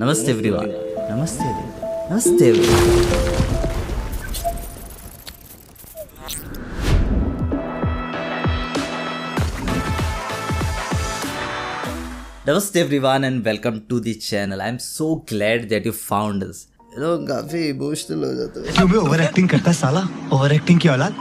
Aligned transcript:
Namaste 0.00 0.28
everyone. 0.28 0.70
Namaste 1.10 1.40
everyone. 1.48 1.72
Namaste 2.08 2.40
everyone. 2.48 4.06
Namaste 12.46 12.76
everyone 12.76 13.24
and 13.24 13.44
welcome 13.44 13.86
to 13.88 14.00
the 14.00 14.14
channel. 14.14 14.62
I'm 14.62 14.78
so 14.78 15.16
glad 15.30 15.68
that 15.70 15.84
you 15.84 15.92
found 15.92 16.44
us. 16.48 16.58
You 16.94 17.00
know, 17.02 17.14
काफी 17.28 17.68
emotional 17.68 18.24
हो 18.24 18.32
जाता 18.40 18.60
है 18.66 18.72
क्यों 18.76 18.90
बे 18.90 18.96
over 18.98 19.20
acting 19.22 19.48
करता 19.48 19.70
है 19.70 19.76
साला 19.76 20.02
over 20.36 20.52
acting 20.52 20.80
की 20.80 20.88
औलाद 20.88 21.16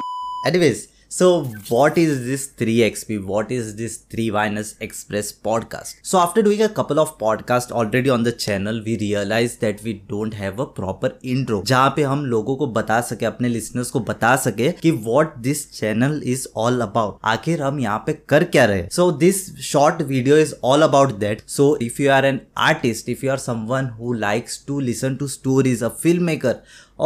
Anyways, 0.49 0.81
so 1.12 1.42
what 1.68 1.98
is 1.98 2.24
this 2.24 2.52
3XP? 2.56 3.24
What 3.24 3.50
is 3.50 3.74
this 3.74 3.96
3 3.96 4.30
Vinus 4.30 4.76
Express 4.80 5.32
podcast? 5.32 5.96
So 6.02 6.20
after 6.20 6.40
doing 6.40 6.62
a 6.62 6.68
couple 6.68 7.00
of 7.00 7.18
podcasts 7.18 7.72
already 7.72 8.08
on 8.10 8.22
the 8.22 8.30
channel, 8.30 8.80
we 8.86 8.96
realized 8.96 9.60
that 9.60 9.82
we 9.82 9.94
don't 10.12 10.34
have 10.34 10.60
a 10.60 10.66
proper 10.66 11.10
intro 11.24 11.62
जहाँ 11.66 11.92
पे 11.96 12.02
हम 12.02 12.24
लोगों 12.26 12.56
को 12.56 12.66
बता 12.66 13.00
सके 13.00 13.26
अपने 13.26 13.48
listeners 13.48 13.90
को 13.90 14.00
बता 14.00 14.36
सके 14.36 14.70
कि 14.72 14.92
what 15.08 15.32
this 15.46 15.64
channel 15.80 16.14
is 16.34 16.46
all 16.56 16.78
about. 16.86 17.18
आखिर 17.24 17.62
हम 17.62 17.80
यहाँ 17.80 18.02
पे 18.06 18.12
कर 18.28 18.44
क्या 18.44 18.64
रहे 18.64 18.86
So 18.90 19.10
this 19.24 19.42
short 19.70 20.04
video 20.12 20.38
is 20.44 20.54
all 20.62 20.86
about 20.88 21.18
that. 21.24 21.42
So 21.56 21.68
if 21.88 21.98
you 22.04 22.12
are 22.18 22.24
an 22.32 22.40
artist, 22.68 23.12
if 23.16 23.24
you 23.24 23.32
are 23.34 23.40
someone 23.48 23.90
who 23.98 24.14
likes 24.14 24.58
to 24.70 24.78
listen 24.90 25.18
to 25.18 25.28
stories, 25.28 25.82
a 25.82 25.90
filmmaker, 26.06 26.54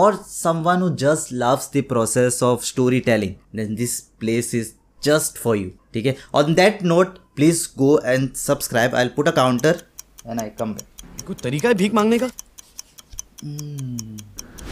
or 0.02 0.06
someone 0.28 0.80
who 0.84 0.90
just 1.02 1.32
loves 1.42 1.68
the 1.74 1.82
process 1.90 2.40
of 2.42 2.64
storytelling, 2.70 3.36
then 3.60 3.76
this 3.80 4.00
place 4.24 4.52
is 4.60 4.72
just 5.08 5.38
for 5.44 5.54
you. 5.60 5.70
ठीक 5.94 6.06
है 6.06 6.16
On 6.40 6.54
that 6.60 6.82
note, 6.92 7.18
please 7.38 7.60
go 7.82 7.90
and 8.14 8.36
subscribe. 8.46 8.98
I'll 9.00 9.14
put 9.18 9.30
a 9.32 9.36
counter 9.38 9.74
and 10.26 10.44
I 10.46 10.50
come 10.62 10.74
back. 10.78 10.90
कोई 11.26 11.36
तरीका 11.42 11.68
है 11.68 11.74
भीख 11.74 11.94
मांगने 11.94 12.18
का 12.18 12.30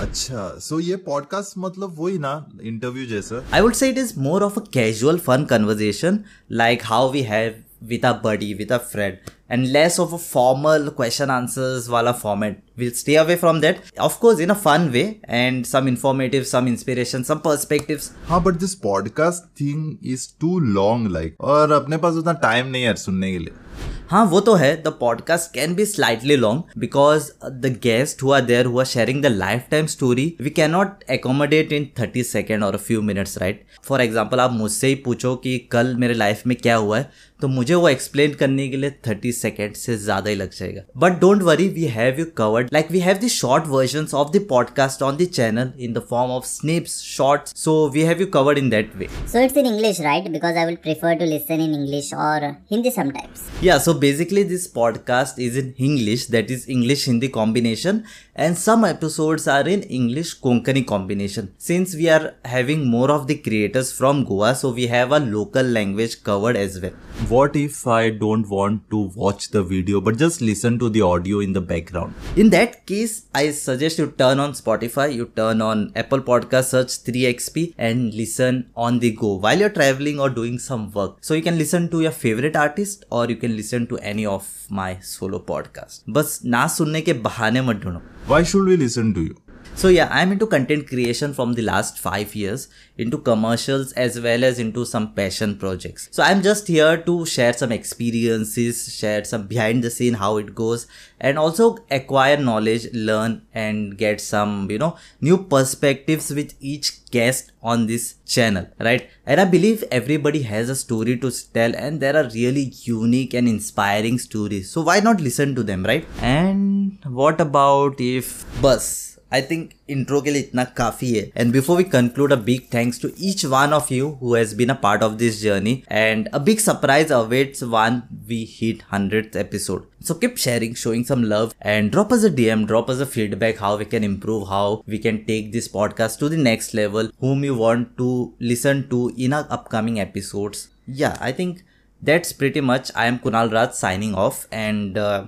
अच्छा 0.00 0.48
सो 0.60 0.78
ये 0.80 0.96
पॉडकास्ट 1.06 1.58
मतलब 1.58 1.94
वही 1.98 2.18
ना 2.18 2.32
इंटरव्यू 2.62 3.06
जैसा 3.06 3.42
I 3.58 3.60
would 3.66 3.76
say 3.80 3.90
it 3.94 4.00
is 4.04 4.16
more 4.28 4.40
of 4.48 4.56
a 4.60 4.64
casual, 4.78 5.20
fun 5.28 5.46
conversation, 5.52 6.18
like 6.62 6.88
how 6.92 7.02
we 7.16 7.22
have 7.32 7.60
with 7.88 8.04
a 8.04 8.14
buddy, 8.14 8.54
with 8.54 8.70
a 8.70 8.78
friend, 8.78 9.18
and 9.48 9.72
less 9.72 9.98
of 9.98 10.12
a 10.12 10.18
formal 10.18 10.90
question 10.90 11.30
answers 11.30 11.88
wala 11.88 12.14
format. 12.14 12.60
We'll 12.76 12.92
stay 12.92 13.16
away 13.16 13.36
from 13.36 13.60
that. 13.60 13.78
Of 13.98 14.20
course, 14.20 14.38
in 14.40 14.50
a 14.50 14.54
fun 14.54 14.92
way, 14.92 15.20
and 15.24 15.66
some 15.66 15.88
informative, 15.88 16.46
some 16.46 16.68
inspiration, 16.68 17.24
some 17.24 17.40
perspectives. 17.40 18.10
हाँ 18.28 18.42
but 18.44 18.60
this 18.60 18.74
podcast 18.86 19.50
thing 19.62 19.98
is 20.02 20.26
too 20.44 20.60
long 20.78 21.08
like 21.18 21.36
और 21.40 21.72
अपने 21.72 21.96
पास 21.96 22.14
उतना 22.14 22.40
time 22.40 22.72
नहीं 22.72 22.82
है 22.82 22.94
सुनने 22.94 23.32
के 23.32 23.38
लिए 23.38 23.71
हाँ 24.10 24.24
वो 24.26 24.40
तो 24.46 24.54
है 24.54 24.74
the 24.82 24.88
podcast 25.00 25.52
can 25.54 25.74
be 25.74 25.84
slightly 25.86 26.36
long 26.36 26.78
because 26.78 27.30
the 27.62 27.66
guest 27.82 28.22
who 28.22 28.32
are 28.32 28.40
there 28.40 28.66
who 28.66 28.78
are 28.78 28.84
sharing 28.86 29.22
the 29.22 29.26
life 29.26 29.64
time 29.70 29.86
story 29.86 30.26
we 30.40 30.50
can 30.50 30.70
not 30.70 31.04
accommodate 31.10 31.72
in 31.72 31.88
thirty 32.00 32.22
second 32.22 32.64
और 32.64 32.76
few 32.86 33.02
minutes 33.02 33.38
right 33.38 33.64
for 33.84 34.00
example 34.00 34.40
आप 34.40 34.52
मुझसे 34.52 34.88
ही 34.88 34.94
पूछो 35.04 35.34
कि 35.44 35.58
कल 35.72 35.94
मेरे 35.98 36.14
life 36.14 36.42
में 36.46 36.56
क्या 36.56 36.76
हुआ 36.76 36.98
है 36.98 37.10
तो 37.42 37.48
मुझे 37.48 37.74
वो 37.74 37.88
एक्सप्लेन 37.88 38.34
करने 38.40 38.68
के 38.68 38.76
लिए 38.76 38.90
थर्टी 39.06 39.30
सेकेंड 39.32 39.74
से 39.74 39.96
ज़्यादा 39.98 40.30
ही 40.30 40.36
लग 40.36 40.50
जाएगा 40.56 40.82
but 40.96 41.18
don't 41.20 41.42
worry 41.42 41.66
we 41.68 41.84
have 41.94 42.18
you 42.20 42.26
covered 42.36 42.68
like 42.72 42.90
we 42.90 42.98
have 43.00 43.16
the 43.24 43.28
short 43.36 43.64
version 43.68 44.06
of 44.14 44.30
the 44.36 44.44
podcast 44.50 45.02
on 45.02 45.16
the 45.16 45.24
channel 45.32 45.72
in 45.78 45.92
the 45.92 46.02
form 46.10 46.30
of 46.30 46.44
snips 46.46 47.00
shorts 47.06 47.54
so 47.62 47.74
we 47.94 48.02
have 48.02 48.20
you 48.20 48.26
covered 48.34 48.58
in 48.58 48.68
that 48.70 48.92
way 48.96 49.08
So 49.32 49.42
it's 49.46 49.56
in 49.56 49.66
English, 49.66 49.98
right? 50.00 50.28
Because 50.28 50.56
I 50.56 50.66
will 50.66 50.78
prefer 50.78 51.14
to 51.16 51.26
listen 51.26 51.60
in 51.60 51.74
English 51.74 52.12
or 52.18 52.38
Hindi 52.70 52.94
sometimes. 53.00 53.42
Yeah, 53.72 53.78
so 53.78 53.94
basically, 53.94 54.42
this 54.42 54.68
podcast 54.68 55.38
is 55.38 55.56
in 55.56 55.72
English, 55.78 56.26
that 56.26 56.50
is 56.50 56.68
English 56.68 57.06
Hindi 57.06 57.30
combination, 57.30 58.04
and 58.34 58.58
some 58.58 58.84
episodes 58.84 59.48
are 59.48 59.66
in 59.66 59.82
English 59.84 60.40
Konkani 60.40 60.86
combination. 60.86 61.54
Since 61.56 61.94
we 61.94 62.10
are 62.10 62.34
having 62.44 62.86
more 62.86 63.10
of 63.10 63.26
the 63.28 63.36
creators 63.36 63.90
from 63.90 64.24
Goa, 64.24 64.54
so 64.54 64.72
we 64.72 64.88
have 64.88 65.12
a 65.12 65.20
local 65.20 65.62
language 65.62 66.22
covered 66.22 66.56
as 66.56 66.82
well. 66.82 66.92
What 67.28 67.56
if 67.56 67.86
I 67.86 68.10
don't 68.10 68.46
want 68.48 68.90
to 68.90 69.10
watch 69.14 69.48
the 69.50 69.62
video 69.62 70.00
but 70.00 70.18
just 70.18 70.42
listen 70.42 70.78
to 70.80 70.90
the 70.90 71.02
audio 71.02 71.40
in 71.40 71.54
the 71.54 71.60
background? 71.60 72.14
In 72.36 72.50
that 72.50 72.84
case, 72.84 73.26
I 73.34 73.52
suggest 73.52 73.98
you 73.98 74.08
turn 74.18 74.38
on 74.40 74.52
Spotify, 74.52 75.14
you 75.14 75.30
turn 75.36 75.62
on 75.62 75.92
Apple 75.96 76.20
Podcast, 76.20 76.64
search 76.64 76.88
3XP, 77.04 77.74
and 77.78 78.12
listen 78.12 78.70
on 78.76 78.98
the 78.98 79.12
go 79.12 79.34
while 79.34 79.58
you're 79.58 79.70
traveling 79.70 80.20
or 80.20 80.28
doing 80.28 80.58
some 80.58 80.90
work. 80.92 81.18
So 81.20 81.32
you 81.32 81.42
can 81.42 81.56
listen 81.56 81.88
to 81.90 82.00
your 82.02 82.10
favorite 82.10 82.56
artist 82.56 83.04
or 83.10 83.26
you 83.26 83.36
can 83.36 83.56
listen 83.62 83.84
to 83.84 83.96
any 84.02 84.24
of 84.24 84.44
my 84.72 84.96
solo 85.04 85.38
podcast 85.38 86.10
बस 86.10 86.40
ना 86.44 86.66
सुनने 86.68 87.00
के 87.00 87.12
बहाने 87.26 87.62
मत 87.62 87.76
ढूंढो। 87.76 88.00
Why 88.28 88.44
should 88.44 88.68
we 88.68 88.76
listen 88.76 89.12
to 89.12 89.20
you 89.20 89.34
So 89.74 89.88
yeah, 89.88 90.08
I'm 90.12 90.30
into 90.30 90.46
content 90.46 90.86
creation 90.86 91.34
from 91.34 91.54
the 91.54 91.62
last 91.62 91.98
five 91.98 92.36
years, 92.36 92.68
into 92.96 93.18
commercials 93.18 93.92
as 93.92 94.20
well 94.20 94.44
as 94.44 94.60
into 94.60 94.84
some 94.84 95.12
passion 95.12 95.56
projects. 95.58 96.08
So 96.12 96.22
I'm 96.22 96.42
just 96.42 96.68
here 96.68 96.98
to 96.98 97.26
share 97.26 97.52
some 97.52 97.72
experiences, 97.72 98.94
share 98.94 99.24
some 99.24 99.48
behind 99.48 99.82
the 99.82 99.90
scene 99.90 100.14
how 100.14 100.36
it 100.36 100.54
goes, 100.54 100.86
and 101.18 101.36
also 101.36 101.78
acquire 101.90 102.36
knowledge, 102.36 102.86
learn, 102.92 103.42
and 103.52 103.98
get 103.98 104.20
some 104.20 104.70
you 104.70 104.78
know 104.78 104.96
new 105.20 105.38
perspectives 105.38 106.30
with 106.30 106.54
each 106.60 107.04
guest 107.10 107.50
on 107.62 107.86
this 107.86 108.14
channel, 108.24 108.66
right? 108.78 109.10
And 109.26 109.40
I 109.40 109.46
believe 109.46 109.82
everybody 109.90 110.42
has 110.42 110.68
a 110.68 110.76
story 110.76 111.18
to 111.18 111.30
tell, 111.52 111.74
and 111.74 111.98
there 111.98 112.16
are 112.16 112.28
really 112.34 112.72
unique 112.82 113.34
and 113.34 113.48
inspiring 113.48 114.18
stories. 114.18 114.70
So 114.70 114.82
why 114.82 115.00
not 115.00 115.20
listen 115.20 115.56
to 115.56 115.64
them, 115.64 115.82
right? 115.84 116.06
And 116.20 116.98
what 117.04 117.40
about 117.40 118.00
if 118.00 118.44
bus? 118.62 119.11
I 119.33 119.41
think 119.49 119.69
intro 119.89 120.21
के 120.21 120.31
लिए 120.31 120.41
इतना 120.41 120.63
काफी 120.77 121.11
है 121.13 121.29
and 121.37 121.51
before 121.53 121.77
we 121.77 121.83
conclude 121.95 122.33
a 122.33 122.35
big 122.49 122.61
thanks 122.73 123.01
to 123.01 123.09
each 123.29 123.45
one 123.45 123.73
of 123.73 123.91
you 123.91 124.09
who 124.21 124.35
has 124.35 124.53
been 124.57 124.69
a 124.69 124.73
part 124.83 125.03
of 125.03 125.11
this 125.23 125.41
journey 125.41 125.81
and 125.91 126.27
a 126.27 126.39
big 126.49 126.59
surprise 126.59 127.11
awaits 127.11 127.63
when 127.75 128.01
we 128.27 128.45
hit 128.51 128.83
hundred 128.93 129.35
episode 129.45 129.85
So 130.07 130.13
keep 130.19 130.37
sharing, 130.37 130.75
showing 130.75 131.03
some 131.05 131.23
love, 131.29 131.53
and 131.69 131.91
drop 131.91 132.11
us 132.15 132.23
a 132.23 132.29
DM, 132.29 132.65
drop 132.67 132.89
us 132.89 132.99
a 132.99 133.05
feedback 133.05 133.57
how 133.57 133.77
we 133.77 133.85
can 133.85 134.03
improve, 134.03 134.47
how 134.47 134.83
we 134.87 134.99
can 134.99 135.25
take 135.25 135.51
this 135.51 135.67
podcast 135.67 136.19
to 136.19 136.29
the 136.29 136.37
next 136.37 136.73
level, 136.73 137.09
whom 137.19 137.43
you 137.43 137.55
want 137.55 137.97
to 137.97 138.33
listen 138.39 138.87
to 138.91 139.11
in 139.17 139.33
our 139.33 139.47
upcoming 139.49 139.99
episodes. 139.99 140.69
Yeah, 140.85 141.17
I 141.19 141.31
think 141.31 141.63
that's 142.01 142.31
pretty 142.31 142.61
much. 142.61 142.91
I 142.95 143.07
am 143.07 143.19
Kunal 143.19 143.51
Raj 143.51 143.73
signing 143.73 144.15
off, 144.15 144.47
and 144.51 144.97
uh, 144.97 145.25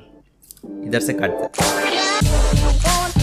इधर 0.86 1.00
से 1.00 1.14
cut 1.22 3.23